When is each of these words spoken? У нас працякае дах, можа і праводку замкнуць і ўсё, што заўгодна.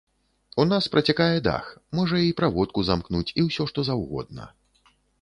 У 0.63 0.63
нас 0.71 0.87
працякае 0.95 1.35
дах, 1.49 1.69
можа 2.01 2.23
і 2.31 2.33
праводку 2.41 2.79
замкнуць 2.91 3.25
і 3.39 3.49
ўсё, 3.49 3.63
што 3.75 3.79
заўгодна. 3.93 4.53